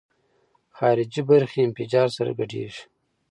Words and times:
خارجي 0.77 1.21
برخې 1.29 1.59
انفجار 1.67 2.07
سره 2.17 2.31
ګډېږي. 2.39 2.83